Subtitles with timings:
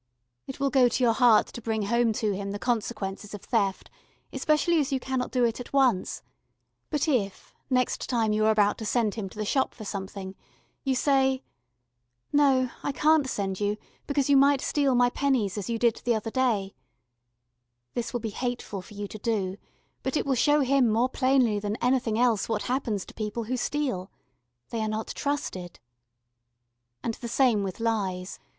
[0.47, 3.91] It will go to your heart to bring home to him the consequences of theft,
[4.33, 6.23] especially as you cannot do it at once;
[6.89, 10.33] but if, next time you are about to send him to the shop for something,
[10.83, 11.43] you say,
[12.33, 13.77] "No: I can't send you
[14.07, 16.73] because you might steal my pennies as you did the other day"
[17.93, 19.55] this will be hateful for you to do
[20.01, 23.55] but it will show him more plainly than anything else what happens to people who
[23.55, 24.09] steal.
[24.71, 25.79] They are not trusted.
[27.03, 28.39] And the same with lies.